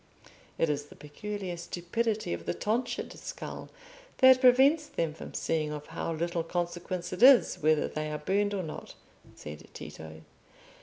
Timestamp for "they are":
7.87-8.17